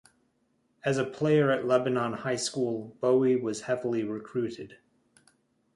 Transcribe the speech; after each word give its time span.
As 0.83 0.97
a 0.97 1.05
player 1.05 1.51
at 1.51 1.67
Lebanon 1.67 2.13
High 2.13 2.35
School, 2.37 2.97
Bowie 3.01 3.35
was 3.35 3.61
heavily 3.61 4.03
recruited. 4.03 4.79